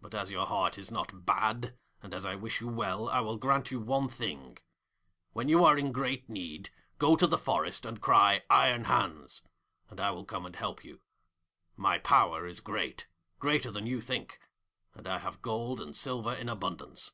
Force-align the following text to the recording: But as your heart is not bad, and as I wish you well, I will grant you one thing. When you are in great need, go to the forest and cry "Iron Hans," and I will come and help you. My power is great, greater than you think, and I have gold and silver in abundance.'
But 0.00 0.14
as 0.14 0.30
your 0.30 0.46
heart 0.46 0.78
is 0.78 0.92
not 0.92 1.26
bad, 1.26 1.76
and 2.04 2.14
as 2.14 2.24
I 2.24 2.36
wish 2.36 2.60
you 2.60 2.68
well, 2.68 3.08
I 3.08 3.18
will 3.18 3.36
grant 3.36 3.72
you 3.72 3.80
one 3.80 4.08
thing. 4.08 4.58
When 5.32 5.48
you 5.48 5.64
are 5.64 5.76
in 5.76 5.90
great 5.90 6.28
need, 6.28 6.70
go 6.98 7.16
to 7.16 7.26
the 7.26 7.36
forest 7.36 7.84
and 7.84 8.00
cry 8.00 8.44
"Iron 8.48 8.84
Hans," 8.84 9.42
and 9.88 9.98
I 9.98 10.12
will 10.12 10.24
come 10.24 10.46
and 10.46 10.54
help 10.54 10.84
you. 10.84 11.00
My 11.76 11.98
power 11.98 12.46
is 12.46 12.60
great, 12.60 13.08
greater 13.40 13.72
than 13.72 13.88
you 13.88 14.00
think, 14.00 14.38
and 14.94 15.08
I 15.08 15.18
have 15.18 15.42
gold 15.42 15.80
and 15.80 15.96
silver 15.96 16.32
in 16.32 16.48
abundance.' 16.48 17.10